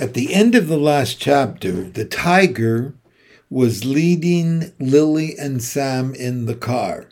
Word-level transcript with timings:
At 0.00 0.14
the 0.14 0.32
end 0.32 0.54
of 0.54 0.66
the 0.66 0.78
last 0.78 1.20
chapter, 1.20 1.82
the 1.82 2.06
tiger 2.06 2.94
was 3.50 3.84
leading 3.84 4.72
Lily 4.80 5.34
and 5.38 5.62
Sam 5.62 6.14
in 6.14 6.46
the 6.46 6.54
car. 6.54 7.08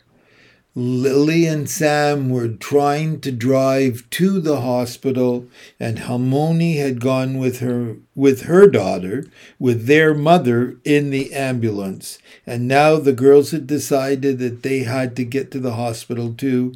Lily 0.73 1.45
and 1.45 1.69
Sam 1.69 2.31
were 2.31 2.47
trying 2.47 3.21
to 3.21 3.31
drive 3.31 4.09
to 4.09 4.41
the 4.41 4.61
hospital, 4.61 5.45
and 5.79 5.99
Halmoni 5.99 6.77
had 6.77 6.99
gone 6.99 7.37
with 7.37 7.59
her 7.59 7.97
with 8.15 8.45
her 8.45 8.65
daughter, 8.65 9.25
with 9.59 9.85
their 9.85 10.15
mother 10.15 10.75
in 10.83 11.11
the 11.11 11.31
ambulance. 11.31 12.17
And 12.47 12.67
now 12.67 12.95
the 12.95 13.13
girls 13.13 13.51
had 13.51 13.67
decided 13.67 14.39
that 14.39 14.63
they 14.63 14.79
had 14.79 15.15
to 15.17 15.23
get 15.23 15.51
to 15.51 15.59
the 15.59 15.73
hospital 15.73 16.33
too. 16.33 16.73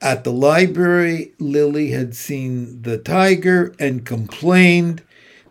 At 0.00 0.24
the 0.24 0.32
library, 0.32 1.34
Lily 1.38 1.92
had 1.92 2.16
seen 2.16 2.82
the 2.82 2.98
tiger 2.98 3.76
and 3.78 4.04
complained 4.04 5.02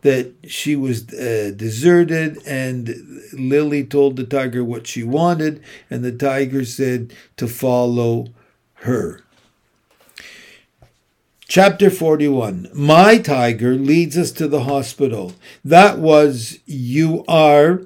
that 0.06 0.32
she 0.48 0.76
was 0.76 1.12
uh, 1.16 1.52
deserted, 1.56 2.38
and 2.46 3.24
Lily 3.34 3.84
told 3.84 4.18
the 4.18 4.24
tiger 4.24 4.64
what 4.64 4.86
she 4.86 5.02
wanted, 5.02 5.64
and 5.90 6.04
the 6.04 6.12
tiger 6.12 6.64
said 6.64 7.12
to 7.38 7.48
follow 7.48 8.28
her. 8.86 9.22
Chapter 11.48 11.90
41 11.90 12.70
My 12.72 13.18
tiger 13.18 13.74
leads 13.74 14.16
us 14.16 14.32
to 14.34 14.48
the 14.48 14.66
hospital. 14.66 15.34
That 15.64 15.98
was, 15.98 16.60
You 16.68 17.26
are 17.28 17.82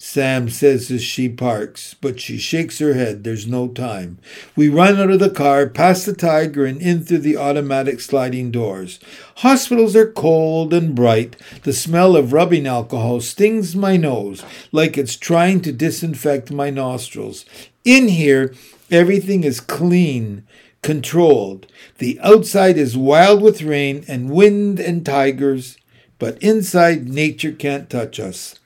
Sam 0.00 0.48
says 0.48 0.92
as 0.92 1.02
she 1.02 1.28
parks, 1.28 1.94
but 2.00 2.20
she 2.20 2.38
shakes 2.38 2.78
her 2.78 2.94
head. 2.94 3.24
There's 3.24 3.48
no 3.48 3.66
time. 3.66 4.18
We 4.54 4.68
run 4.68 4.96
out 4.96 5.10
of 5.10 5.18
the 5.18 5.28
car, 5.28 5.66
past 5.66 6.06
the 6.06 6.12
tiger, 6.12 6.64
and 6.64 6.80
in 6.80 7.02
through 7.02 7.18
the 7.18 7.36
automatic 7.36 7.98
sliding 7.98 8.52
doors. 8.52 9.00
Hospitals 9.38 9.96
are 9.96 10.10
cold 10.10 10.72
and 10.72 10.94
bright. 10.94 11.34
The 11.64 11.72
smell 11.72 12.14
of 12.14 12.32
rubbing 12.32 12.64
alcohol 12.64 13.20
stings 13.20 13.74
my 13.74 13.96
nose 13.96 14.44
like 14.70 14.96
it's 14.96 15.16
trying 15.16 15.62
to 15.62 15.72
disinfect 15.72 16.52
my 16.52 16.70
nostrils. 16.70 17.44
In 17.84 18.06
here, 18.06 18.54
everything 18.92 19.42
is 19.42 19.58
clean, 19.58 20.46
controlled. 20.80 21.66
The 21.98 22.20
outside 22.22 22.78
is 22.78 22.96
wild 22.96 23.42
with 23.42 23.62
rain 23.62 24.04
and 24.06 24.30
wind 24.30 24.78
and 24.78 25.04
tigers, 25.04 25.76
but 26.20 26.40
inside, 26.40 27.08
nature 27.08 27.52
can't 27.52 27.90
touch 27.90 28.20
us. 28.20 28.57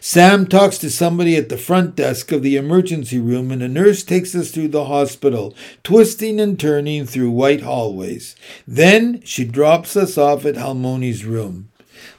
Sam 0.00 0.46
talks 0.46 0.78
to 0.78 0.90
somebody 0.90 1.36
at 1.36 1.48
the 1.48 1.58
front 1.58 1.94
desk 1.94 2.32
of 2.32 2.42
the 2.42 2.56
emergency 2.56 3.18
room, 3.18 3.50
and 3.50 3.62
a 3.62 3.68
nurse 3.68 4.02
takes 4.02 4.34
us 4.34 4.50
through 4.50 4.68
the 4.68 4.86
hospital, 4.86 5.54
twisting 5.84 6.40
and 6.40 6.58
turning 6.58 7.06
through 7.06 7.30
white 7.30 7.60
hallways. 7.60 8.36
Then 8.66 9.20
she 9.24 9.44
drops 9.44 9.96
us 9.96 10.16
off 10.16 10.46
at 10.46 10.54
Halmoni's 10.54 11.24
room. 11.24 11.70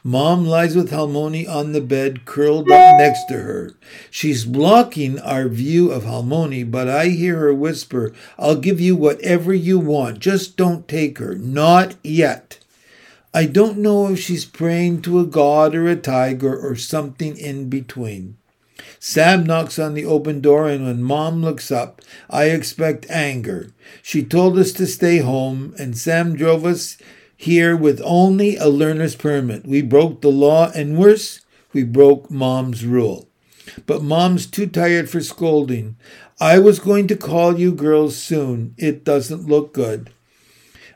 Mom 0.03 0.45
lies 0.45 0.75
with 0.75 0.91
Halmoni 0.91 1.47
on 1.47 1.73
the 1.73 1.81
bed, 1.81 2.25
curled 2.25 2.71
up 2.71 2.97
next 2.97 3.25
to 3.27 3.35
her. 3.35 3.75
She's 4.09 4.45
blocking 4.45 5.19
our 5.19 5.47
view 5.47 5.91
of 5.91 6.03
Halmoni, 6.03 6.69
but 6.69 6.87
I 6.87 7.07
hear 7.09 7.37
her 7.37 7.53
whisper, 7.53 8.13
I'll 8.37 8.55
give 8.55 8.79
you 8.79 8.95
whatever 8.95 9.53
you 9.53 9.79
want. 9.79 10.19
Just 10.19 10.57
don't 10.57 10.87
take 10.87 11.17
her. 11.17 11.35
Not 11.35 11.95
yet. 12.03 12.60
I 13.33 13.45
don't 13.45 13.77
know 13.77 14.09
if 14.11 14.19
she's 14.19 14.43
praying 14.43 15.03
to 15.03 15.19
a 15.19 15.25
god 15.25 15.73
or 15.73 15.87
a 15.87 15.95
tiger 15.95 16.57
or 16.57 16.75
something 16.75 17.37
in 17.37 17.69
between. 17.69 18.37
Sam 18.99 19.45
knocks 19.45 19.79
on 19.79 19.93
the 19.93 20.05
open 20.05 20.41
door, 20.41 20.67
and 20.67 20.85
when 20.85 21.01
Mom 21.01 21.41
looks 21.41 21.71
up, 21.71 22.01
I 22.29 22.45
expect 22.45 23.09
anger. 23.09 23.71
She 24.01 24.23
told 24.23 24.57
us 24.57 24.73
to 24.73 24.85
stay 24.85 25.19
home, 25.19 25.73
and 25.79 25.97
Sam 25.97 26.35
drove 26.35 26.65
us 26.65 26.97
here 27.37 27.75
with 27.75 28.01
only 28.03 28.57
a 28.57 28.67
learner's 28.67 29.15
permit. 29.15 29.65
We 29.65 29.81
broke 29.81 30.21
the 30.21 30.29
law, 30.29 30.69
and 30.75 30.97
worse, 30.97 31.41
we 31.71 31.83
broke 31.83 32.29
Mom's 32.29 32.85
rule. 32.85 33.29
But 33.85 34.03
Mom's 34.03 34.45
too 34.45 34.67
tired 34.67 35.09
for 35.09 35.21
scolding. 35.21 35.95
I 36.39 36.59
was 36.59 36.79
going 36.79 37.07
to 37.07 37.15
call 37.15 37.57
you 37.57 37.71
girls 37.71 38.17
soon. 38.17 38.75
It 38.77 39.05
doesn't 39.05 39.47
look 39.47 39.73
good. 39.73 40.11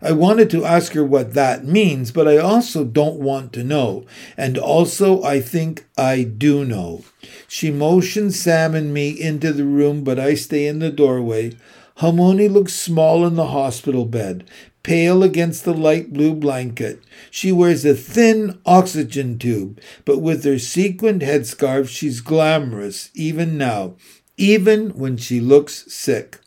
I 0.01 0.11
wanted 0.11 0.49
to 0.51 0.65
ask 0.65 0.93
her 0.93 1.03
what 1.03 1.33
that 1.33 1.65
means, 1.65 2.11
but 2.11 2.27
I 2.27 2.37
also 2.37 2.83
don't 2.83 3.19
want 3.19 3.53
to 3.53 3.63
know. 3.63 4.05
And 4.37 4.57
also, 4.57 5.23
I 5.23 5.41
think 5.41 5.85
I 5.97 6.23
do 6.23 6.65
know. 6.65 7.03
She 7.47 7.71
motions 7.71 8.39
Sam 8.39 8.75
and 8.75 8.93
me 8.93 9.09
into 9.09 9.53
the 9.53 9.65
room, 9.65 10.03
but 10.03 10.19
I 10.19 10.33
stay 10.33 10.67
in 10.67 10.79
the 10.79 10.91
doorway. 10.91 11.53
Halmoni 11.99 12.51
looks 12.51 12.73
small 12.73 13.25
in 13.25 13.35
the 13.35 13.47
hospital 13.47 14.05
bed, 14.05 14.49
pale 14.83 15.23
against 15.23 15.63
the 15.63 15.73
light 15.73 16.11
blue 16.11 16.33
blanket. 16.33 17.01
She 17.31 17.51
wears 17.51 17.85
a 17.85 17.95
thin 17.95 18.59
oxygen 18.65 19.39
tube, 19.39 19.79
but 20.03 20.19
with 20.19 20.43
her 20.43 20.59
sequined 20.59 21.21
headscarf, 21.21 21.87
she's 21.87 22.19
glamorous, 22.19 23.09
even 23.13 23.57
now, 23.57 23.95
even 24.37 24.89
when 24.89 25.15
she 25.15 25.39
looks 25.39 25.91
sick. 25.91 26.39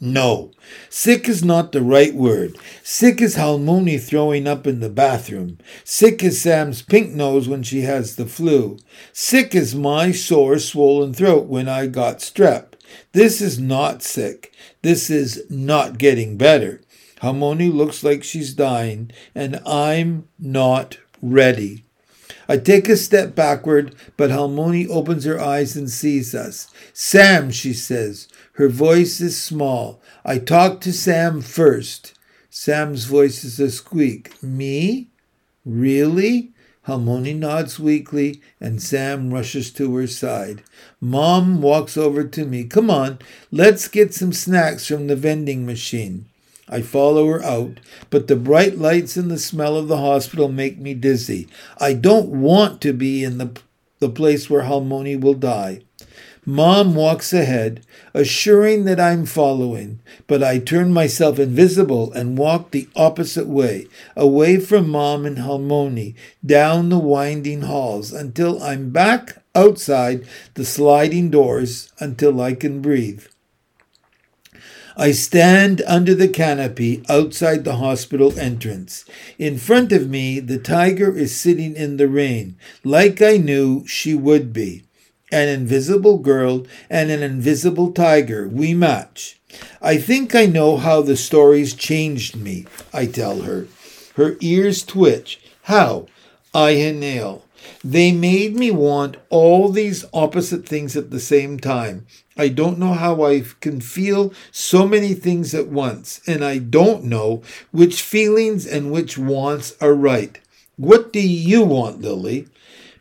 No, 0.00 0.52
sick 0.88 1.28
is 1.28 1.42
not 1.42 1.72
the 1.72 1.82
right 1.82 2.14
word. 2.14 2.56
Sick 2.84 3.20
is 3.20 3.34
Halmoni 3.34 4.00
throwing 4.00 4.46
up 4.46 4.64
in 4.64 4.78
the 4.78 4.88
bathroom. 4.88 5.58
Sick 5.82 6.22
is 6.22 6.40
Sam's 6.40 6.82
pink 6.82 7.12
nose 7.12 7.48
when 7.48 7.64
she 7.64 7.80
has 7.80 8.14
the 8.14 8.26
flu. 8.26 8.78
Sick 9.12 9.56
is 9.56 9.74
my 9.74 10.12
sore, 10.12 10.60
swollen 10.60 11.12
throat 11.12 11.46
when 11.46 11.68
I 11.68 11.88
got 11.88 12.18
strep. 12.18 12.74
This 13.10 13.40
is 13.40 13.58
not 13.58 14.04
sick. 14.04 14.52
This 14.82 15.10
is 15.10 15.44
not 15.50 15.98
getting 15.98 16.36
better. 16.36 16.80
Halmoni 17.20 17.72
looks 17.72 18.04
like 18.04 18.22
she's 18.22 18.54
dying, 18.54 19.10
and 19.34 19.60
I'm 19.66 20.28
not 20.38 20.98
ready. 21.20 21.87
I 22.48 22.56
take 22.56 22.88
a 22.88 22.96
step 22.96 23.34
backward, 23.34 23.94
but 24.16 24.30
Halmoni 24.30 24.88
opens 24.88 25.24
her 25.24 25.38
eyes 25.38 25.76
and 25.76 25.90
sees 25.90 26.34
us. 26.34 26.72
Sam, 26.94 27.50
she 27.50 27.74
says, 27.74 28.26
her 28.54 28.68
voice 28.68 29.20
is 29.20 29.40
small. 29.40 30.00
I 30.24 30.38
talk 30.38 30.80
to 30.80 30.92
Sam 30.92 31.42
first. 31.42 32.14
Sam's 32.48 33.04
voice 33.04 33.44
is 33.44 33.60
a 33.60 33.70
squeak. 33.70 34.42
Me? 34.42 35.08
Really? 35.64 36.52
Halmoni 36.86 37.36
nods 37.36 37.78
weakly, 37.78 38.40
and 38.58 38.82
Sam 38.82 39.30
rushes 39.30 39.70
to 39.72 39.94
her 39.96 40.06
side. 40.06 40.62
Mom 41.02 41.60
walks 41.60 41.98
over 41.98 42.24
to 42.24 42.46
me. 42.46 42.64
Come 42.64 42.88
on, 42.88 43.18
let's 43.50 43.88
get 43.88 44.14
some 44.14 44.32
snacks 44.32 44.86
from 44.86 45.06
the 45.06 45.14
vending 45.14 45.66
machine. 45.66 46.24
I 46.68 46.82
follow 46.82 47.26
her 47.28 47.42
out, 47.42 47.80
but 48.10 48.26
the 48.26 48.36
bright 48.36 48.78
lights 48.78 49.16
and 49.16 49.30
the 49.30 49.38
smell 49.38 49.76
of 49.76 49.88
the 49.88 49.98
hospital 49.98 50.48
make 50.48 50.78
me 50.78 50.94
dizzy. 50.94 51.48
I 51.78 51.94
don't 51.94 52.28
want 52.28 52.80
to 52.82 52.92
be 52.92 53.24
in 53.24 53.38
the, 53.38 53.58
the 53.98 54.08
place 54.08 54.48
where 54.48 54.62
Halmoni 54.62 55.20
will 55.20 55.34
die. 55.34 55.80
Mom 56.48 56.94
walks 56.94 57.34
ahead, 57.34 57.84
assuring 58.14 58.84
that 58.84 58.98
I'm 58.98 59.26
following, 59.26 60.00
but 60.26 60.42
I 60.42 60.58
turn 60.58 60.94
myself 60.94 61.38
invisible 61.38 62.10
and 62.14 62.38
walk 62.38 62.70
the 62.70 62.88
opposite 62.96 63.46
way, 63.46 63.86
away 64.16 64.58
from 64.58 64.88
Mom 64.88 65.26
and 65.26 65.36
Halmoni, 65.36 66.14
down 66.44 66.88
the 66.88 66.98
winding 66.98 67.62
halls 67.62 68.14
until 68.14 68.62
I'm 68.62 68.88
back 68.88 69.42
outside 69.54 70.26
the 70.54 70.64
sliding 70.64 71.28
doors 71.30 71.92
until 72.00 72.40
I 72.40 72.54
can 72.54 72.80
breathe. 72.80 73.26
I 75.00 75.12
stand 75.12 75.80
under 75.86 76.12
the 76.14 76.26
canopy 76.26 77.04
outside 77.08 77.64
the 77.64 77.76
hospital 77.76 78.36
entrance. 78.38 79.04
In 79.38 79.56
front 79.56 79.92
of 79.92 80.10
me, 80.10 80.40
the 80.40 80.58
tiger 80.58 81.16
is 81.16 81.34
sitting 81.34 81.76
in 81.76 81.98
the 81.98 82.08
rain, 82.08 82.56
like 82.82 83.22
I 83.22 83.36
knew 83.36 83.86
she 83.86 84.16
would 84.16 84.52
be 84.52 84.82
an 85.30 85.48
invisible 85.48 86.18
girl, 86.18 86.66
and 86.88 87.10
an 87.10 87.22
invisible 87.22 87.92
tiger. 87.92 88.48
We 88.48 88.74
match. 88.74 89.38
I 89.80 89.98
think 89.98 90.34
I 90.34 90.46
know 90.46 90.76
how 90.76 91.02
the 91.02 91.16
stories 91.16 91.74
changed 91.74 92.36
me, 92.36 92.66
I 92.92 93.06
tell 93.06 93.42
her. 93.42 93.66
Her 94.16 94.36
ears 94.40 94.82
twitch. 94.82 95.40
How? 95.64 96.06
I 96.54 96.70
inhale. 96.70 97.44
They 97.84 98.12
made 98.12 98.54
me 98.54 98.70
want 98.70 99.16
all 99.30 99.68
these 99.68 100.04
opposite 100.12 100.66
things 100.66 100.96
at 100.96 101.10
the 101.10 101.20
same 101.20 101.58
time. 101.58 102.06
I 102.36 102.48
don't 102.48 102.78
know 102.78 102.94
how 102.94 103.24
I 103.24 103.42
can 103.60 103.80
feel 103.80 104.32
so 104.52 104.86
many 104.86 105.14
things 105.14 105.54
at 105.54 105.68
once, 105.68 106.20
and 106.26 106.44
I 106.44 106.58
don't 106.58 107.04
know 107.04 107.42
which 107.72 108.02
feelings 108.02 108.66
and 108.66 108.92
which 108.92 109.18
wants 109.18 109.74
are 109.80 109.94
right. 109.94 110.38
What 110.76 111.12
do 111.12 111.20
you 111.20 111.64
want, 111.64 112.00
Lily? 112.00 112.46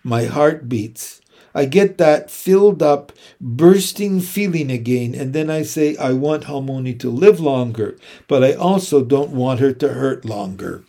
My 0.04 0.25
heart 0.25 0.68
beats. 0.68 1.21
I 1.53 1.65
get 1.65 1.98
that 1.98 2.30
filled 2.30 2.83
up, 2.83 3.12
bursting 3.42 4.19
feeling 4.21 4.69
again, 4.71 5.15
and 5.15 5.33
then 5.33 5.50
I 5.50 5.63
say, 5.63 5.95
I 5.98 6.13
want 6.13 6.44
Halmoni 6.44 7.00
to 7.00 7.10
live 7.10 7.39
longer, 7.39 7.98
but 8.27 8.44
I 8.44 8.53
also 8.53 9.03
don't 9.03 9.31
want 9.31 9.60
her 9.60 9.74
to 9.74 9.94
hurt 9.94 10.24
longer. 10.24 10.83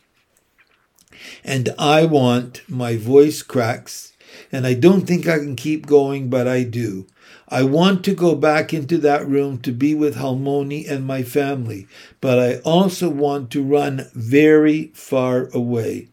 And 1.45 1.75
I 1.79 2.05
want, 2.05 2.63
my 2.69 2.97
voice 2.97 3.43
cracks, 3.43 4.13
and 4.53 4.67
I 4.67 4.75
don't 4.75 5.07
think 5.07 5.27
I 5.27 5.39
can 5.39 5.57
keep 5.57 5.87
going, 5.87 6.29
but 6.29 6.47
I 6.47 6.65
do. 6.65 7.07
I 7.49 7.63
want 7.63 8.05
to 8.05 8.15
go 8.15 8.35
back 8.35 8.75
into 8.75 8.99
that 8.99 9.27
room 9.27 9.59
to 9.61 9.73
be 9.73 9.95
with 9.95 10.17
Halmoni 10.17 10.89
and 10.89 11.07
my 11.07 11.23
family, 11.23 11.87
but 12.21 12.39
I 12.39 12.59
also 12.59 13.09
want 13.09 13.51
to 13.53 13.63
run 13.63 14.11
very 14.15 14.91
far 14.95 15.49
away. 15.55 16.09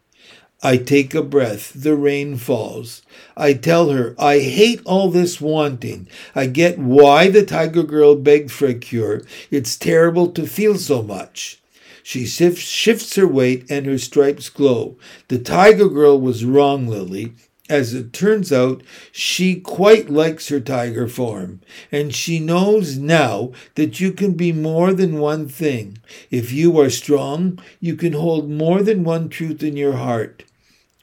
I 0.62 0.78
take 0.78 1.14
a 1.14 1.22
breath. 1.22 1.72
The 1.74 1.94
rain 1.94 2.36
falls. 2.38 3.02
I 3.36 3.52
tell 3.52 3.90
her, 3.90 4.14
I 4.18 4.38
hate 4.38 4.80
all 4.86 5.10
this 5.10 5.40
wanting. 5.40 6.08
I 6.34 6.46
get 6.46 6.78
why 6.78 7.28
the 7.28 7.44
tiger 7.44 7.82
girl 7.82 8.16
begged 8.16 8.50
for 8.50 8.66
a 8.66 8.74
cure. 8.74 9.22
It's 9.50 9.76
terrible 9.76 10.28
to 10.32 10.46
feel 10.46 10.76
so 10.76 11.02
much. 11.02 11.60
She 12.08 12.24
shifts 12.24 13.16
her 13.16 13.26
weight 13.26 13.68
and 13.68 13.84
her 13.84 13.98
stripes 13.98 14.48
glow. 14.48 14.96
The 15.26 15.40
tiger 15.40 15.88
girl 15.88 16.20
was 16.20 16.44
wrong, 16.44 16.86
Lily. 16.86 17.32
As 17.68 17.94
it 17.94 18.12
turns 18.12 18.52
out, 18.52 18.84
she 19.10 19.56
quite 19.56 20.08
likes 20.08 20.48
her 20.48 20.60
tiger 20.60 21.08
form, 21.08 21.62
and 21.90 22.14
she 22.14 22.38
knows 22.38 22.96
now 22.96 23.50
that 23.74 23.98
you 23.98 24.12
can 24.12 24.34
be 24.34 24.52
more 24.52 24.92
than 24.92 25.18
one 25.18 25.48
thing. 25.48 25.98
If 26.30 26.52
you 26.52 26.78
are 26.78 26.90
strong, 26.90 27.58
you 27.80 27.96
can 27.96 28.12
hold 28.12 28.48
more 28.48 28.84
than 28.84 29.02
one 29.02 29.28
truth 29.28 29.64
in 29.64 29.76
your 29.76 29.94
heart. 29.94 30.44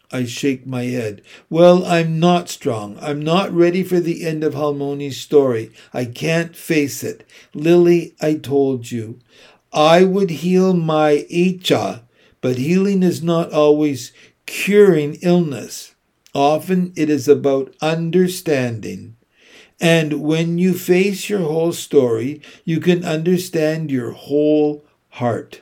I 0.09 0.25
shake 0.25 0.67
my 0.67 0.83
head. 0.83 1.23
Well, 1.49 1.83
I'm 1.85 2.19
not 2.19 2.47
strong. 2.47 2.99
I'm 3.01 3.19
not 3.19 3.51
ready 3.51 3.83
for 3.83 3.99
the 3.99 4.23
end 4.25 4.43
of 4.43 4.53
Halmoni's 4.53 5.19
story. 5.19 5.71
I 5.91 6.05
can't 6.05 6.55
face 6.55 7.03
it. 7.03 7.27
Lily, 7.55 8.13
I 8.21 8.35
told 8.35 8.91
you. 8.91 9.19
I 9.73 10.03
would 10.03 10.29
heal 10.29 10.73
my 10.73 11.25
Icha, 11.31 12.01
but 12.41 12.57
healing 12.57 13.01
is 13.01 13.23
not 13.23 13.51
always 13.51 14.13
curing 14.45 15.17
illness. 15.23 15.95
Often 16.35 16.93
it 16.95 17.09
is 17.09 17.27
about 17.27 17.75
understanding. 17.81 19.15
And 19.81 20.21
when 20.21 20.59
you 20.59 20.73
face 20.73 21.27
your 21.27 21.39
whole 21.39 21.73
story, 21.73 22.41
you 22.63 22.79
can 22.79 23.03
understand 23.03 23.89
your 23.89 24.11
whole 24.11 24.85
heart. 25.09 25.61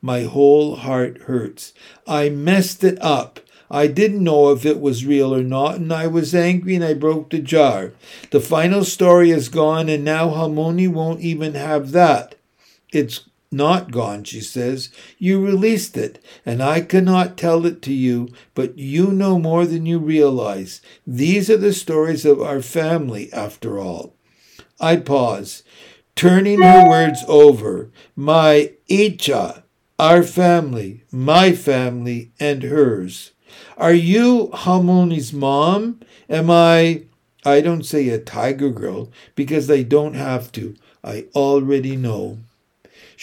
My 0.00 0.22
whole 0.22 0.76
heart 0.76 1.22
hurts. 1.22 1.74
I 2.06 2.30
messed 2.30 2.82
it 2.82 2.98
up. 3.00 3.40
I 3.70 3.86
didn't 3.86 4.24
know 4.24 4.52
if 4.52 4.66
it 4.66 4.80
was 4.80 5.06
real 5.06 5.34
or 5.34 5.42
not, 5.42 5.76
and 5.76 5.92
I 5.92 6.06
was 6.06 6.34
angry 6.34 6.74
and 6.74 6.84
I 6.84 6.94
broke 6.94 7.30
the 7.30 7.38
jar. 7.38 7.92
The 8.30 8.40
final 8.40 8.84
story 8.84 9.30
is 9.30 9.48
gone, 9.48 9.88
and 9.88 10.04
now 10.04 10.30
Halmoni 10.30 10.88
won't 10.88 11.20
even 11.20 11.54
have 11.54 11.92
that. 11.92 12.34
It's 12.92 13.28
not 13.50 13.90
gone, 13.90 14.24
she 14.24 14.40
says. 14.40 14.90
You 15.18 15.44
released 15.44 15.96
it, 15.96 16.24
and 16.46 16.62
I 16.62 16.80
cannot 16.80 17.36
tell 17.36 17.66
it 17.66 17.82
to 17.82 17.92
you, 17.92 18.28
but 18.54 18.78
you 18.78 19.08
know 19.12 19.38
more 19.38 19.66
than 19.66 19.84
you 19.84 19.98
realize. 19.98 20.80
These 21.06 21.50
are 21.50 21.58
the 21.58 21.72
stories 21.72 22.24
of 22.24 22.40
our 22.40 22.62
family, 22.62 23.32
after 23.32 23.78
all. 23.78 24.14
I 24.80 24.96
pause, 24.96 25.62
turning 26.16 26.62
her 26.62 26.88
words 26.88 27.22
over. 27.28 27.90
My 28.16 28.72
Icha, 28.88 29.62
our 29.98 30.22
family, 30.22 31.04
my 31.10 31.52
family, 31.52 32.32
and 32.40 32.62
hers. 32.62 33.32
Are 33.76 33.92
you 33.92 34.50
Halmoni's 34.52 35.32
mom? 35.32 36.00
Am 36.28 36.50
I, 36.50 37.04
I 37.44 37.60
don't 37.60 37.84
say 37.84 38.08
a 38.08 38.18
tiger 38.18 38.70
girl, 38.70 39.10
because 39.34 39.70
I 39.70 39.82
don't 39.82 40.14
have 40.14 40.50
to. 40.52 40.74
I 41.04 41.26
already 41.34 41.96
know. 41.96 42.38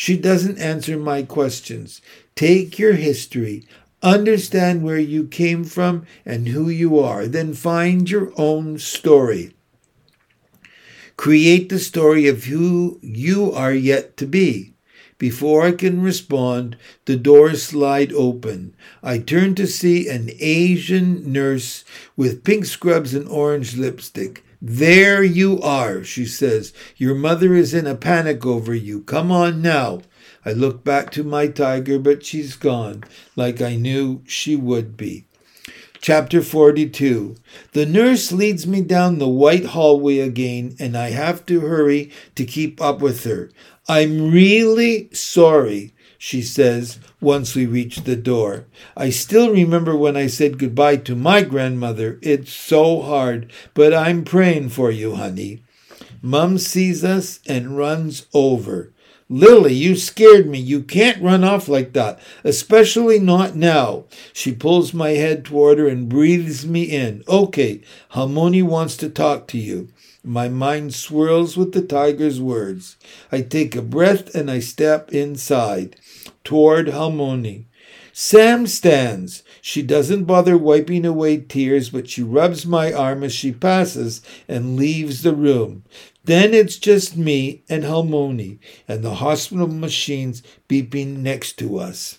She 0.02 0.16
doesn't 0.16 0.60
answer 0.60 0.98
my 0.98 1.24
questions. 1.24 2.00
Take 2.34 2.80
your 2.80 2.94
history, 2.94 3.66
understand 4.02 4.82
where 4.82 4.98
you 4.98 5.26
came 5.26 5.66
from 5.66 6.06
and 6.26 6.48
who 6.48 6.70
you 6.70 6.98
are, 6.98 7.28
then 7.28 7.54
find 7.54 8.10
your 8.10 8.32
own 8.38 8.80
story. 8.80 9.52
Create 11.18 11.68
the 11.68 11.80
story 11.80 12.30
of 12.30 12.46
who 12.46 12.98
you 13.02 13.52
are 13.52 13.74
yet 13.74 14.16
to 14.16 14.26
be. 14.26 14.72
Before 15.18 15.64
I 15.64 15.74
can 15.74 16.02
respond, 16.02 16.78
the 17.04 17.18
doors 17.18 17.62
slide 17.62 18.14
open. 18.14 18.74
I 19.04 19.18
turn 19.18 19.54
to 19.56 19.68
see 19.68 20.08
an 20.08 20.30
Asian 20.40 21.30
nurse 21.30 21.84
with 22.16 22.46
pink 22.46 22.64
scrubs 22.64 23.14
and 23.14 23.28
orange 23.28 23.76
lipstick. 23.76 24.46
There 24.62 25.24
you 25.24 25.62
are, 25.62 26.04
she 26.04 26.26
says. 26.26 26.74
Your 26.98 27.16
mother 27.16 27.54
is 27.54 27.74
in 27.74 27.88
a 27.88 27.96
panic 27.96 28.46
over 28.46 28.76
you. 28.76 29.02
Come 29.04 29.32
on 29.32 29.62
now. 29.62 30.02
I 30.46 30.52
look 30.52 30.84
back 30.84 31.12
to 31.12 31.24
my 31.24 31.48
tiger, 31.48 31.98
but 31.98 32.26
she's 32.26 32.56
gone, 32.56 33.04
like 33.36 33.62
I 33.62 33.76
knew 33.76 34.22
she 34.26 34.56
would 34.56 34.98
be. 34.98 35.26
Chapter 36.02 36.42
42 36.42 37.36
The 37.74 37.86
nurse 37.86 38.32
leads 38.32 38.66
me 38.66 38.82
down 38.82 39.20
the 39.20 39.28
white 39.28 39.66
hallway 39.66 40.20
again, 40.20 40.76
and 40.80 40.98
I 40.98 41.10
have 41.10 41.46
to 41.48 41.62
hurry 41.62 42.12
to 42.36 42.46
keep 42.46 42.82
up 42.82 43.02
with 43.02 43.26
her. 43.26 43.52
I'm 43.88 44.32
really 44.32 45.10
sorry, 45.14 45.94
she 46.22 46.42
says 46.42 47.00
once 47.22 47.56
we 47.56 47.66
reach 47.66 48.02
the 48.02 48.16
door. 48.18 48.66
I 48.96 49.10
still 49.10 49.52
remember 49.52 49.96
when 49.96 50.18
I 50.18 50.28
said 50.28 50.60
goodbye 50.60 50.98
to 50.98 51.16
my 51.16 51.42
grandmother. 51.44 52.20
It's 52.22 52.52
so 52.54 53.02
hard, 53.02 53.52
but 53.74 53.94
I'm 53.94 54.26
praying 54.26 54.70
for 54.70 54.92
you, 54.92 55.16
honey. 55.16 55.64
Mum 56.22 56.58
sees 56.58 57.06
us 57.06 57.40
and 57.48 57.78
runs 57.78 58.28
over. 58.34 58.92
Lily, 59.30 59.74
you 59.74 59.96
scared 59.96 60.48
me. 60.48 60.60
You 60.60 60.82
can't 60.82 61.22
run 61.22 61.46
off 61.46 61.70
like 61.70 61.94
that, 61.94 62.20
especially 62.44 63.20
not 63.20 63.56
now. 63.56 64.06
She 64.34 64.52
pulls 64.52 64.94
my 64.94 65.12
head 65.12 65.46
toward 65.46 65.78
her 65.78 65.88
and 65.88 66.10
breathes 66.10 66.66
me 66.66 66.84
in. 66.84 67.24
Okay, 67.30 67.82
Halmoni 68.14 68.62
wants 68.62 68.98
to 68.98 69.10
talk 69.10 69.48
to 69.50 69.58
you. 69.58 69.88
My 70.24 70.50
mind 70.50 70.94
swirls 70.94 71.56
with 71.56 71.72
the 71.72 71.82
tiger's 71.82 72.42
words. 72.42 72.98
I 73.32 73.42
take 73.42 73.76
a 73.76 73.82
breath 73.82 74.36
and 74.36 74.52
I 74.52 74.60
step 74.60 75.14
inside 75.14 75.96
toward 76.44 76.88
Halmoni. 76.88 77.66
Sam 78.12 78.68
stands. 78.68 79.44
She 79.62 79.82
doesn't 79.82 80.26
bother 80.26 80.58
wiping 80.58 81.06
away 81.06 81.38
tears, 81.38 81.90
but 81.90 82.10
she 82.10 82.22
rubs 82.22 82.66
my 82.66 82.92
arm 82.92 83.24
as 83.24 83.32
she 83.32 83.54
passes 83.54 84.22
and 84.48 84.76
leaves 84.76 85.22
the 85.22 85.34
room. 85.34 85.84
Then 86.26 86.54
it's 86.54 86.78
just 86.78 87.16
me 87.16 87.64
and 87.70 87.84
Halmoni 87.84 88.60
and 88.90 89.04
the 89.04 89.16
hospital 89.16 89.68
machines 89.68 90.44
beeping 90.68 91.20
next 91.20 91.58
to 91.60 91.80
us. 91.80 92.19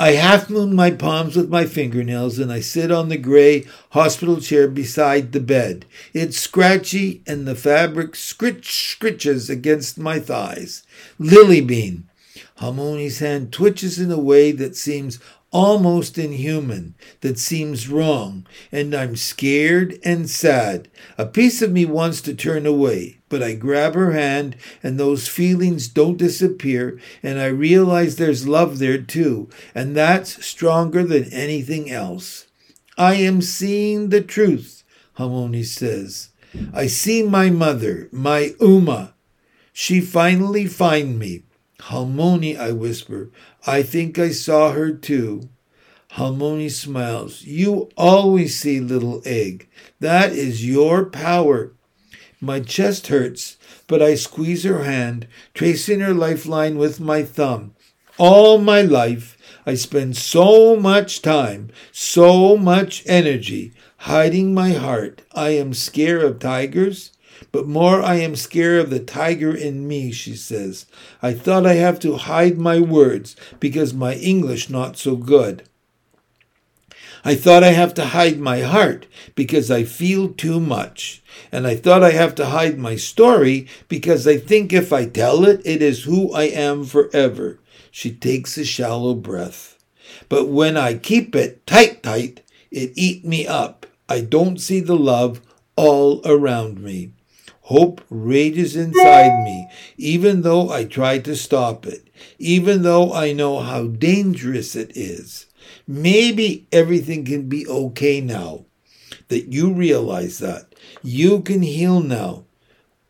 I 0.00 0.12
half 0.12 0.48
moon 0.48 0.76
my 0.76 0.92
palms 0.92 1.34
with 1.34 1.48
my 1.48 1.66
fingernails 1.66 2.38
and 2.38 2.52
I 2.52 2.60
sit 2.60 2.92
on 2.92 3.08
the 3.08 3.16
gray 3.16 3.66
hospital 3.90 4.40
chair 4.40 4.68
beside 4.68 5.32
the 5.32 5.40
bed. 5.40 5.86
It's 6.14 6.38
scratchy 6.38 7.20
and 7.26 7.48
the 7.48 7.56
fabric 7.56 8.14
scritch 8.14 8.68
scritches 8.68 9.50
against 9.50 9.98
my 9.98 10.20
thighs. 10.20 10.84
Lily 11.18 11.60
bean. 11.60 12.08
Halmoni's 12.60 13.18
hand 13.18 13.52
twitches 13.52 13.98
in 13.98 14.12
a 14.12 14.20
way 14.20 14.52
that 14.52 14.76
seems 14.76 15.18
almost 15.50 16.18
inhuman, 16.18 16.94
that 17.20 17.38
seems 17.38 17.88
wrong, 17.88 18.46
and 18.70 18.94
I'm 18.94 19.16
scared 19.16 19.98
and 20.04 20.28
sad. 20.28 20.88
A 21.16 21.26
piece 21.26 21.62
of 21.62 21.72
me 21.72 21.86
wants 21.86 22.20
to 22.22 22.34
turn 22.34 22.66
away, 22.66 23.18
but 23.28 23.42
I 23.42 23.54
grab 23.54 23.94
her 23.94 24.12
hand, 24.12 24.56
and 24.82 24.98
those 24.98 25.28
feelings 25.28 25.88
don't 25.88 26.18
disappear, 26.18 26.98
and 27.22 27.40
I 27.40 27.46
realize 27.46 28.16
there's 28.16 28.48
love 28.48 28.78
there 28.78 29.00
too, 29.00 29.48
and 29.74 29.96
that's 29.96 30.44
stronger 30.44 31.02
than 31.02 31.32
anything 31.32 31.90
else. 31.90 32.46
I 32.96 33.14
am 33.14 33.40
seeing 33.40 34.08
the 34.08 34.20
truth, 34.20 34.82
Halmoni 35.18 35.64
says. 35.64 36.30
I 36.72 36.86
see 36.86 37.22
my 37.22 37.50
mother, 37.50 38.08
my 38.10 38.54
Umma. 38.60 39.12
She 39.72 40.00
finally 40.00 40.66
find 40.66 41.18
me. 41.18 41.44
Halmoni, 41.82 42.58
I 42.58 42.72
whisper, 42.72 43.30
I 43.68 43.82
think 43.82 44.18
I 44.18 44.30
saw 44.30 44.72
her 44.72 44.90
too. 44.90 45.50
Halmoni 46.12 46.70
smiles. 46.70 47.44
You 47.44 47.90
always 47.98 48.58
see 48.58 48.80
little 48.80 49.20
egg. 49.26 49.68
That 50.00 50.32
is 50.32 50.66
your 50.66 51.04
power. 51.04 51.72
My 52.40 52.60
chest 52.60 53.08
hurts, 53.08 53.58
but 53.86 54.00
I 54.00 54.14
squeeze 54.14 54.64
her 54.64 54.84
hand, 54.84 55.28
tracing 55.52 56.00
her 56.00 56.14
lifeline 56.14 56.78
with 56.78 56.98
my 56.98 57.22
thumb. 57.22 57.74
All 58.16 58.56
my 58.56 58.80
life, 58.80 59.36
I 59.66 59.74
spend 59.74 60.16
so 60.16 60.74
much 60.74 61.20
time, 61.20 61.70
so 61.92 62.56
much 62.56 63.02
energy 63.04 63.74
hiding 63.98 64.54
my 64.54 64.72
heart. 64.72 65.20
I 65.34 65.50
am 65.50 65.74
scared 65.74 66.22
of 66.22 66.38
tigers, 66.38 67.12
but 67.52 67.66
more 67.66 68.02
I 68.02 68.16
am 68.16 68.36
scared 68.36 68.80
of 68.80 68.90
the 68.90 69.00
tiger 69.00 69.54
in 69.54 69.88
me, 69.88 70.12
she 70.12 70.36
says. 70.36 70.86
I 71.22 71.32
thought 71.32 71.66
I 71.66 71.74
have 71.74 71.98
to 72.00 72.16
hide 72.16 72.58
my 72.58 72.80
words 72.80 73.36
because 73.60 73.94
my 73.94 74.14
English 74.14 74.68
not 74.68 74.96
so 74.96 75.16
good. 75.16 75.62
I 77.24 77.34
thought 77.34 77.64
I 77.64 77.72
have 77.72 77.94
to 77.94 78.06
hide 78.06 78.38
my 78.38 78.60
heart 78.60 79.06
because 79.34 79.70
I 79.70 79.84
feel 79.84 80.28
too 80.28 80.60
much. 80.60 81.22
And 81.50 81.66
I 81.66 81.74
thought 81.74 82.02
I 82.02 82.12
have 82.12 82.34
to 82.36 82.46
hide 82.46 82.78
my 82.78 82.96
story 82.96 83.66
because 83.88 84.26
I 84.26 84.38
think 84.38 84.72
if 84.72 84.92
I 84.92 85.06
tell 85.06 85.44
it, 85.44 85.60
it 85.64 85.82
is 85.82 86.04
who 86.04 86.32
I 86.32 86.44
am 86.44 86.84
forever. 86.84 87.58
She 87.90 88.12
takes 88.12 88.56
a 88.56 88.64
shallow 88.64 89.14
breath. 89.14 89.78
But 90.28 90.46
when 90.46 90.76
I 90.76 90.94
keep 90.94 91.34
it 91.34 91.66
tight, 91.66 92.02
tight, 92.02 92.42
it 92.70 92.92
eat 92.94 93.24
me 93.24 93.46
up. 93.46 93.86
I 94.08 94.20
don't 94.20 94.60
see 94.60 94.80
the 94.80 94.96
love 94.96 95.40
all 95.76 96.22
around 96.24 96.80
me. 96.80 97.12
Hope 97.68 98.00
rages 98.08 98.76
inside 98.76 99.44
me, 99.44 99.68
even 99.98 100.40
though 100.40 100.70
I 100.70 100.84
try 100.84 101.18
to 101.18 101.36
stop 101.36 101.84
it, 101.84 102.08
even 102.38 102.80
though 102.80 103.12
I 103.12 103.34
know 103.34 103.58
how 103.58 103.88
dangerous 103.88 104.74
it 104.74 104.96
is. 104.96 105.44
Maybe 105.86 106.66
everything 106.72 107.26
can 107.26 107.46
be 107.46 107.66
okay 107.66 108.22
now. 108.22 108.64
That 109.28 109.52
you 109.52 109.70
realize 109.70 110.38
that. 110.38 110.74
You 111.02 111.42
can 111.42 111.60
heal 111.60 112.00
now. 112.00 112.44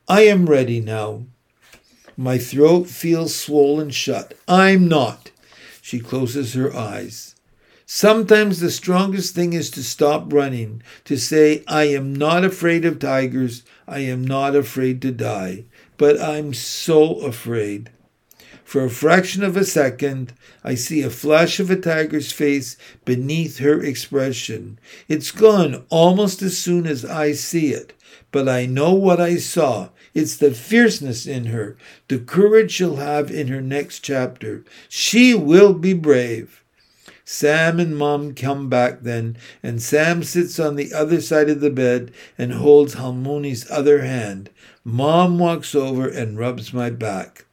I 0.09 0.23
am 0.23 0.47
ready 0.47 0.81
now. 0.81 1.27
My 2.17 2.37
throat 2.37 2.89
feels 2.89 3.37
swollen 3.37 3.91
shut. 3.91 4.35
I'm 4.49 4.89
not. 4.89 5.31
She 5.81 6.01
closes 6.01 6.55
her 6.55 6.75
eyes. 6.75 7.37
Sometimes 7.91 8.61
the 8.61 8.71
strongest 8.71 9.35
thing 9.35 9.55
is 9.55 9.71
to 9.71 9.83
stop 9.83 10.31
running, 10.31 10.83
to 11.07 11.17
say, 11.17 11.65
I 11.67 11.85
am 11.85 12.15
not 12.15 12.45
afraid 12.45 12.85
of 12.85 12.99
tigers, 12.99 13.63
I 13.87 14.01
am 14.01 14.23
not 14.23 14.55
afraid 14.55 15.01
to 15.01 15.11
die, 15.11 15.65
but 15.97 16.21
I'm 16.21 16.53
so 16.53 17.15
afraid. 17.21 17.89
For 18.63 18.85
a 18.85 18.91
fraction 18.91 19.43
of 19.43 19.57
a 19.57 19.65
second, 19.65 20.35
I 20.63 20.75
see 20.75 21.01
a 21.01 21.09
flash 21.09 21.61
of 21.61 21.71
a 21.71 21.77
tiger's 21.77 22.31
face 22.31 22.77
beneath 23.07 23.57
her 23.57 23.83
expression. 23.83 24.79
It's 25.09 25.31
gone 25.31 25.87
almost 25.89 26.43
as 26.43 26.59
soon 26.59 26.87
as 26.87 27.07
I 27.07 27.33
see 27.33 27.69
it, 27.69 27.95
but 28.31 28.51
I 28.51 28.67
know 28.67 28.93
what 28.93 29.19
I 29.19 29.37
saw. 29.37 29.89
It's 30.13 30.37
the 30.37 30.53
fierceness 30.53 31.27
in 31.27 31.47
her, 31.47 31.79
the 32.09 32.19
courage 32.19 32.73
she'll 32.73 32.97
have 32.97 33.31
in 33.31 33.49
her 33.49 33.63
next 33.63 34.01
chapter. 34.01 34.63
She 34.91 35.35
will 35.35 35.73
be 35.73 35.95
brave. 35.95 36.63
Sam 37.31 37.79
and 37.79 37.95
Mom 37.95 38.35
come 38.35 38.71
back 38.71 39.03
then, 39.03 39.37
and 39.63 39.83
Sam 39.83 40.23
sits 40.23 40.59
on 40.59 40.77
the 40.77 40.95
other 40.95 41.21
side 41.21 41.51
of 41.51 41.61
the 41.61 41.69
bed 41.69 42.11
and 42.39 42.55
holds 42.55 42.95
Halmoni's 42.95 43.71
other 43.71 44.01
hand. 44.01 44.49
Mom 44.83 45.39
walks 45.39 45.75
over 45.75 46.09
and 46.09 46.39
rubs 46.39 46.73
my 46.73 46.89
back. 46.89 47.45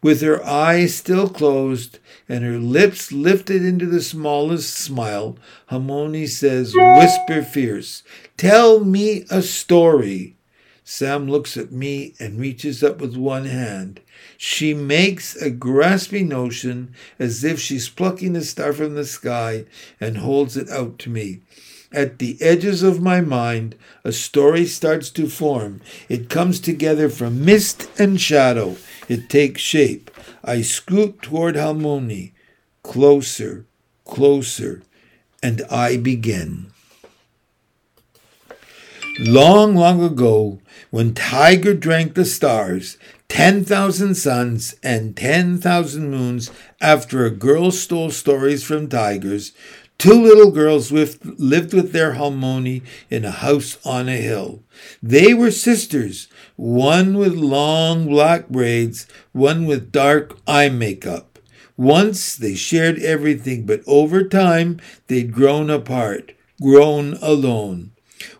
With 0.00 0.20
her 0.20 0.44
eyes 0.44 0.94
still 0.94 1.28
closed 1.28 1.98
and 2.28 2.44
her 2.44 2.58
lips 2.58 3.10
lifted 3.10 3.64
into 3.64 3.86
the 3.86 4.00
smallest 4.00 4.72
smile, 4.72 5.38
Halmoni 5.72 6.28
says, 6.28 6.72
whisper 6.76 7.42
fierce, 7.42 8.04
Tell 8.36 8.84
me 8.84 9.24
a 9.28 9.42
story. 9.42 10.33
Sam 10.84 11.26
looks 11.26 11.56
at 11.56 11.72
me 11.72 12.14
and 12.20 12.38
reaches 12.38 12.82
up 12.82 13.00
with 13.00 13.16
one 13.16 13.46
hand. 13.46 14.00
She 14.36 14.74
makes 14.74 15.34
a 15.34 15.48
grasping 15.48 16.28
motion 16.28 16.94
as 17.18 17.42
if 17.42 17.58
she's 17.58 17.88
plucking 17.88 18.36
a 18.36 18.42
star 18.42 18.74
from 18.74 18.94
the 18.94 19.06
sky 19.06 19.64
and 19.98 20.18
holds 20.18 20.58
it 20.58 20.68
out 20.68 20.98
to 21.00 21.10
me. 21.10 21.40
At 21.90 22.18
the 22.18 22.36
edges 22.40 22.82
of 22.82 23.00
my 23.00 23.22
mind, 23.22 23.76
a 24.04 24.12
story 24.12 24.66
starts 24.66 25.08
to 25.10 25.26
form. 25.26 25.80
It 26.08 26.28
comes 26.28 26.60
together 26.60 27.08
from 27.08 27.44
mist 27.44 27.88
and 27.98 28.20
shadow. 28.20 28.76
It 29.08 29.30
takes 29.30 29.62
shape. 29.62 30.10
I 30.44 30.60
scoot 30.60 31.22
toward 31.22 31.54
Halmoni, 31.54 32.32
closer, 32.82 33.64
closer, 34.04 34.82
and 35.42 35.62
I 35.70 35.96
begin. 35.96 36.73
Long, 39.20 39.76
long 39.76 40.02
ago, 40.02 40.60
when 40.90 41.14
Tiger 41.14 41.72
drank 41.72 42.14
the 42.14 42.24
stars, 42.24 42.98
10,000 43.28 44.16
suns 44.16 44.74
and 44.82 45.16
10,000 45.16 46.10
moons 46.10 46.50
after 46.80 47.24
a 47.24 47.30
girl 47.30 47.70
stole 47.70 48.10
stories 48.10 48.64
from 48.64 48.88
tigers. 48.88 49.52
Two 49.98 50.20
little 50.20 50.50
girls 50.50 50.90
with, 50.90 51.24
lived 51.38 51.72
with 51.72 51.92
their 51.92 52.14
Halmoni 52.14 52.82
in 53.08 53.24
a 53.24 53.30
house 53.30 53.78
on 53.84 54.08
a 54.08 54.16
hill. 54.16 54.64
They 55.00 55.32
were 55.32 55.52
sisters, 55.52 56.26
one 56.56 57.16
with 57.16 57.34
long 57.34 58.08
black 58.08 58.48
braids, 58.48 59.06
one 59.30 59.64
with 59.64 59.92
dark 59.92 60.36
eye 60.48 60.70
makeup. 60.70 61.38
Once 61.76 62.34
they 62.34 62.56
shared 62.56 62.98
everything, 62.98 63.64
but 63.64 63.80
over 63.86 64.24
time 64.24 64.80
they'd 65.06 65.32
grown 65.32 65.70
apart, 65.70 66.32
grown 66.60 67.14
alone. 67.22 67.92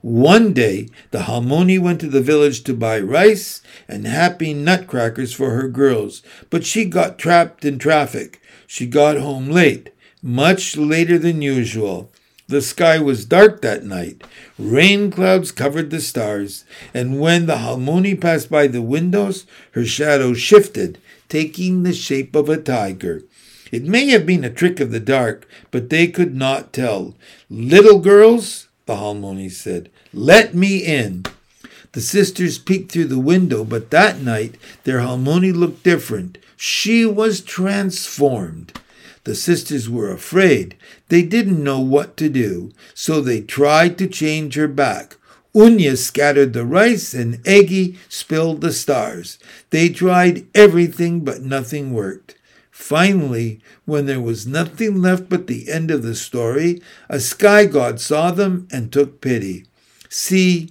One 0.03 0.53
day, 0.53 0.89
the 1.11 1.21
Halmoni 1.21 1.79
went 1.79 2.01
to 2.01 2.09
the 2.09 2.21
village 2.21 2.65
to 2.65 2.75
buy 2.75 3.01
rice 3.01 3.63
and 3.89 4.07
happy 4.07 4.55
nutcrackers 4.55 5.33
for 5.33 5.51
her 5.51 5.69
girls, 5.69 6.23
but 6.51 6.65
she 6.65 6.85
got 6.85 7.19
trapped 7.19 7.65
in 7.65 7.79
traffic. 7.79 8.41
She 8.67 8.87
got 8.87 9.19
home 9.19 9.51
late, 9.51 9.91
much 10.23 10.77
later 10.77 11.19
than 11.19 11.43
usual. 11.43 12.11
The 12.47 12.61
sky 12.61 12.99
was 12.99 13.25
dark 13.25 13.63
that 13.63 13.85
night. 13.85 14.23
Rain 14.59 15.11
clouds 15.11 15.51
covered 15.51 15.91
the 15.91 16.01
stars, 16.01 16.65
and 16.93 17.19
when 17.19 17.47
the 17.47 17.57
Halmoni 17.57 18.21
passed 18.21 18.51
by 18.51 18.67
the 18.67 18.83
windows, 18.83 19.47
her 19.73 19.85
shadow 19.87 20.35
shifted, 20.35 20.99
taking 21.29 21.83
the 21.83 21.95
shape 21.95 22.37
of 22.37 22.51
a 22.51 22.59
tiger. 22.59 23.23
It 23.73 23.85
may 23.85 24.09
have 24.09 24.27
been 24.27 24.45
a 24.45 24.51
trick 24.51 24.79
of 24.79 24.91
the 24.91 25.01
dark, 25.01 25.49
but 25.71 25.89
they 25.89 26.07
could 26.07 26.35
not 26.35 26.73
tell. 26.73 27.17
Little 27.49 27.99
girls, 27.99 28.64
the 28.87 28.97
Halmoni 28.97 29.51
said, 29.51 29.91
let 30.13 30.55
me 30.55 30.79
in. 30.79 31.25
The 31.93 32.01
sisters 32.01 32.59
peeked 32.59 32.91
through 32.91 33.07
the 33.07 33.19
window, 33.19 33.65
but 33.65 33.91
that 33.91 34.21
night 34.21 34.57
their 34.85 34.99
Halmoni 34.99 35.55
looked 35.55 35.85
different. 35.85 36.39
She 36.57 37.07
was 37.07 37.41
transformed. 37.41 38.79
The 39.25 39.35
sisters 39.35 39.89
were 39.89 40.11
afraid. 40.11 40.77
They 41.09 41.23
didn't 41.23 41.63
know 41.63 41.81
what 41.81 42.17
to 42.19 42.29
do, 42.29 42.73
so 42.95 43.21
they 43.21 43.41
tried 43.41 43.97
to 43.99 44.07
change 44.07 44.55
her 44.57 44.69
back. 44.69 45.17
Unya 45.55 45.97
scattered 45.97 46.53
the 46.53 46.65
rice 46.65 47.15
and 47.15 47.41
Eggy 47.47 47.97
spilled 48.09 48.61
the 48.61 48.73
stars. 48.73 49.39
They 49.71 49.89
tried 49.89 50.47
everything, 50.55 51.21
but 51.21 51.43
nothing 51.43 51.95
worked. 51.95 52.34
Finally, 52.75 53.61
when 53.85 54.05
there 54.07 54.21
was 54.21 54.49
nothing 54.49 55.01
left 55.01 55.29
but 55.29 55.47
the 55.47 55.71
end 55.71 55.93
of 55.93 56.03
the 56.03 56.15
story, 56.15 56.83
a 57.09 57.21
sky 57.21 57.67
god 57.67 58.01
saw 58.01 58.33
them 58.33 58.67
and 58.73 58.91
took 58.91 59.21
pity. 59.21 59.65
See, 60.09 60.71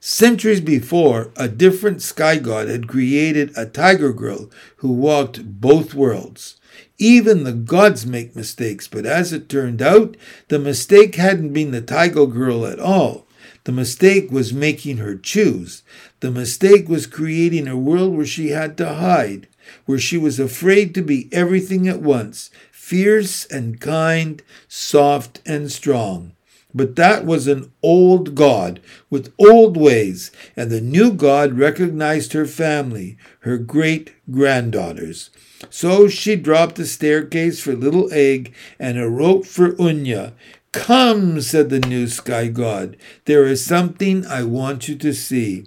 centuries 0.00 0.60
before, 0.60 1.30
a 1.36 1.46
different 1.46 2.02
sky 2.02 2.38
god 2.38 2.66
had 2.66 2.88
created 2.88 3.56
a 3.56 3.66
tiger 3.66 4.12
girl 4.12 4.50
who 4.78 4.90
walked 4.90 5.60
both 5.60 5.94
worlds. 5.94 6.56
Even 6.98 7.44
the 7.44 7.52
gods 7.52 8.04
make 8.04 8.34
mistakes, 8.34 8.88
but 8.88 9.06
as 9.06 9.32
it 9.32 9.48
turned 9.48 9.80
out, 9.80 10.16
the 10.48 10.58
mistake 10.58 11.14
hadn't 11.14 11.52
been 11.52 11.70
the 11.70 11.80
tiger 11.80 12.26
girl 12.26 12.66
at 12.66 12.80
all. 12.80 13.28
The 13.62 13.72
mistake 13.72 14.28
was 14.32 14.52
making 14.52 14.96
her 14.96 15.14
choose. 15.14 15.84
The 16.18 16.32
mistake 16.32 16.88
was 16.88 17.06
creating 17.06 17.68
a 17.68 17.76
world 17.76 18.16
where 18.16 18.26
she 18.26 18.48
had 18.48 18.76
to 18.78 18.94
hide, 18.94 19.46
where 19.86 19.98
she 19.98 20.16
was 20.16 20.38
afraid 20.38 20.94
to 20.94 21.02
be 21.02 21.28
everything 21.32 21.88
at 21.88 22.00
once 22.02 22.50
fierce 22.70 23.46
and 23.46 23.80
kind, 23.80 24.42
soft 24.68 25.40
and 25.46 25.72
strong. 25.72 26.32
But 26.74 26.96
that 26.96 27.24
was 27.24 27.46
an 27.46 27.72
old 27.82 28.34
God 28.34 28.80
with 29.08 29.32
old 29.38 29.76
ways, 29.76 30.30
and 30.56 30.70
the 30.70 30.80
new 30.80 31.12
God 31.12 31.56
recognized 31.56 32.32
her 32.32 32.46
family, 32.46 33.16
her 33.40 33.58
great 33.58 34.12
granddaughters. 34.30 35.30
So 35.70 36.08
she 36.08 36.36
dropped 36.36 36.78
a 36.78 36.84
staircase 36.84 37.60
for 37.60 37.74
little 37.74 38.12
Egg 38.12 38.52
and 38.78 38.98
a 38.98 39.08
rope 39.08 39.46
for 39.46 39.72
Unya. 39.76 40.32
Come, 40.72 41.40
said 41.40 41.70
the 41.70 41.78
new 41.78 42.08
sky 42.08 42.48
god, 42.48 42.96
there 43.26 43.46
is 43.46 43.64
something 43.64 44.26
I 44.26 44.42
want 44.42 44.88
you 44.88 44.96
to 44.96 45.14
see. 45.14 45.66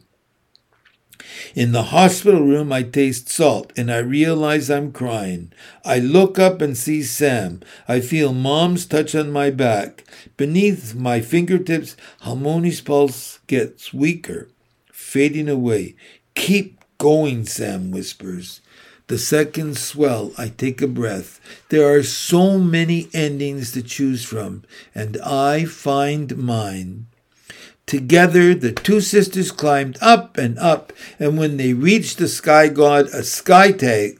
In 1.56 1.72
the 1.72 1.84
hospital 1.84 2.42
room, 2.42 2.72
I 2.72 2.84
taste 2.84 3.30
salt 3.30 3.72
and 3.78 3.92
I 3.92 3.98
realize 3.98 4.70
I'm 4.70 4.92
crying. 4.92 5.52
I 5.84 6.00
look 6.00 6.40
up 6.40 6.62
and 6.62 6.78
see 6.78 7.04
Sam. 7.04 7.62
I 7.88 8.00
feel 8.00 8.34
Mom's 8.34 8.86
touch 8.86 9.16
on 9.16 9.32
my 9.32 9.50
back. 9.50 10.04
Beneath 10.38 10.96
my 10.96 11.22
fingertips, 11.22 11.96
Halmoni's 12.22 12.82
pulse 12.82 13.40
gets 13.48 13.94
weaker, 13.94 14.50
fading 14.92 15.50
away. 15.50 15.96
Keep 16.36 16.84
going, 16.98 17.46
Sam 17.46 17.92
whispers. 17.92 18.62
The 19.08 19.18
seconds 19.18 19.80
swell. 19.80 20.34
I 20.38 20.50
take 20.50 20.82
a 20.82 20.88
breath. 20.88 21.40
There 21.70 21.94
are 21.94 22.04
so 22.04 22.58
many 22.58 23.08
endings 23.14 23.72
to 23.72 23.82
choose 23.82 24.26
from, 24.26 24.64
and 24.94 25.18
I 25.22 25.64
find 25.64 26.36
mine. 26.38 27.08
Together, 27.88 28.54
the 28.54 28.74
two 28.74 29.00
sisters 29.00 29.50
climbed 29.50 29.98
up 30.02 30.38
and 30.38 30.60
up, 30.60 30.92
and 31.18 31.38
when 31.38 31.56
they 31.56 31.72
reached 31.72 32.18
the 32.18 32.28
sky 32.28 32.68
god, 32.68 33.06
a 33.14 33.24
sky, 33.24 33.74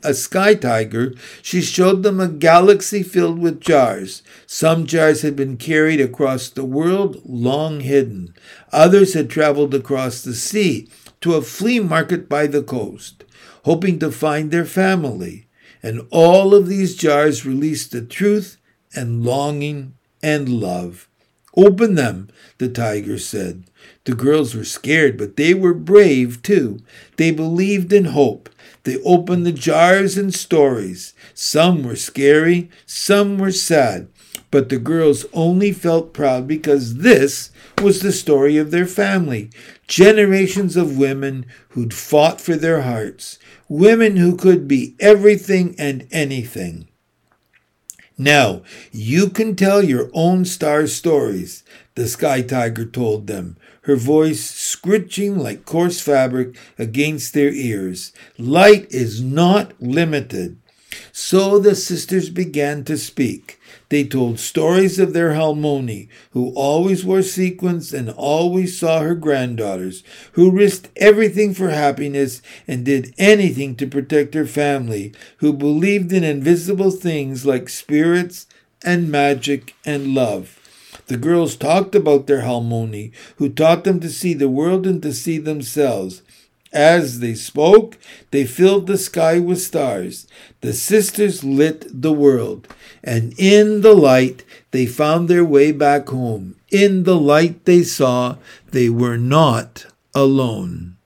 a 0.04 0.14
sky 0.14 0.54
tiger, 0.54 1.14
she 1.42 1.62
showed 1.62 2.02
them 2.02 2.22
a 2.22 2.30
galaxy 2.30 3.04
filled 3.04 3.38
with 3.40 3.60
jars. 3.60 4.24
Some 4.46 4.86
jars 4.86 5.22
had 5.22 5.36
been 5.36 5.58
carried 5.58 6.00
across 6.00 6.48
the 6.48 6.64
world, 6.64 7.22
long 7.26 7.82
hidden. 7.82 8.34
Others 8.72 9.16
had 9.16 9.30
traveled 9.30 9.76
across 9.76 10.22
the 10.22 10.34
sea 10.34 10.88
to 11.20 11.36
a 11.36 11.42
flea 11.42 11.82
market 11.82 12.30
by 12.30 12.48
the 12.48 12.64
coast, 12.64 13.26
hoping 13.66 14.00
to 14.00 14.12
find 14.12 14.50
their 14.50 14.64
family. 14.64 15.50
And 15.84 16.08
all 16.10 16.56
of 16.56 16.68
these 16.68 16.96
jars 16.96 17.46
released 17.46 17.92
the 17.92 18.02
truth 18.02 18.56
and 18.96 19.26
longing 19.26 19.96
and 20.24 20.48
love. 20.48 21.10
Open 21.58 21.96
them, 21.96 22.30
the 22.60 22.70
tiger 22.70 23.18
said. 23.18 23.64
The 24.06 24.14
girls 24.14 24.54
were 24.54 24.64
scared, 24.64 25.18
but 25.18 25.38
they 25.38 25.56
were 25.56 25.74
brave 25.74 26.44
too. 26.44 26.82
They 27.18 27.32
believed 27.32 27.92
in 27.92 28.06
hope. 28.06 28.50
They 28.84 28.98
opened 29.00 29.46
the 29.46 29.52
jars 29.52 30.18
and 30.18 30.34
stories. 30.34 31.16
Some 31.34 31.84
were 31.84 31.96
scary, 31.96 32.70
some 32.86 33.40
were 33.40 33.52
sad, 33.52 34.08
but 34.52 34.70
the 34.70 34.78
girls 34.78 35.26
only 35.34 35.72
felt 35.72 36.14
proud 36.14 36.48
because 36.48 36.98
this 36.98 37.50
was 37.82 38.02
the 38.02 38.12
story 38.12 38.58
of 38.58 38.70
their 38.70 38.86
family. 38.86 39.50
Generations 39.88 40.78
of 40.78 40.98
women 40.98 41.48
who'd 41.70 41.94
fought 41.94 42.40
for 42.40 42.56
their 42.56 42.84
hearts, 42.84 43.40
women 43.68 44.18
who 44.18 44.36
could 44.38 44.68
be 44.68 44.96
everything 45.00 45.76
and 45.80 46.08
anything. 46.12 46.88
Now, 48.18 48.64
you 48.92 49.30
can 49.30 49.56
tell 49.56 49.84
your 49.84 50.10
own 50.14 50.46
star 50.46 50.88
stories, 50.88 51.64
the 51.94 52.08
sky 52.08 52.42
tiger 52.42 52.86
told 52.86 53.28
them, 53.28 53.58
her 53.82 53.96
voice 53.96 54.44
scritching 54.44 55.38
like 55.38 55.66
coarse 55.66 56.02
fabric 56.02 56.58
against 56.80 57.34
their 57.34 57.52
ears. 57.52 58.12
Light 58.38 58.88
is 58.92 59.22
not 59.22 59.80
limited. 59.80 60.58
So 61.12 61.60
the 61.60 61.76
sisters 61.76 62.30
began 62.30 62.84
to 62.86 62.98
speak. 62.98 63.57
They 63.90 64.04
told 64.04 64.40
stories 64.40 65.00
of 65.00 65.14
their 65.14 65.32
Halmoni, 65.32 66.10
who 66.32 66.50
always 66.56 67.06
wore 67.06 67.22
sequins 67.22 67.94
and 67.94 68.10
always 68.10 68.78
saw 68.78 69.00
her 69.00 69.16
granddaughters, 69.16 70.04
who 70.34 70.52
risked 70.52 70.90
everything 70.98 71.54
for 71.54 71.70
happiness 71.70 72.42
and 72.68 72.84
did 72.84 73.14
anything 73.18 73.76
to 73.76 73.88
protect 73.88 74.34
her 74.34 74.46
family, 74.46 75.14
who 75.38 75.54
believed 75.54 76.12
in 76.12 76.26
invisible 76.26 76.92
things 76.92 77.46
like 77.46 77.70
spirits 77.70 78.46
and 78.84 79.10
magic 79.10 79.74
and 79.86 80.14
love. 80.14 80.60
The 81.08 81.18
girls 81.18 81.56
talked 81.56 81.96
about 81.96 82.28
their 82.28 82.42
Halmoni, 82.42 83.12
who 83.38 83.48
taught 83.48 83.86
them 83.86 84.02
to 84.02 84.10
see 84.10 84.34
the 84.34 84.50
world 84.50 84.86
and 84.86 85.02
to 85.04 85.14
see 85.14 85.38
themselves. 85.38 86.22
As 86.74 87.20
they 87.20 87.34
spoke, 87.34 87.98
they 88.32 88.46
filled 88.46 88.88
the 88.88 88.98
sky 88.98 89.40
with 89.40 89.62
stars. 89.62 90.28
The 90.62 90.74
sisters 90.74 91.44
lit 91.44 91.86
the 91.90 92.12
world, 92.12 92.68
and 93.04 93.34
in 93.38 93.82
the 93.82 93.96
light 93.96 94.44
they 94.72 94.86
found 94.86 95.30
their 95.30 95.46
way 95.46 95.72
back 95.72 96.10
home. 96.10 96.56
In 96.70 97.04
the 97.04 97.18
light 97.18 97.66
they 97.66 97.84
saw 97.84 98.38
they 98.72 98.90
were 98.90 99.18
not 99.18 99.86
alone. 100.14 100.97